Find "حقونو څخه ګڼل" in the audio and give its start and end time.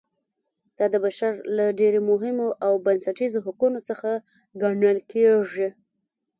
3.45-4.97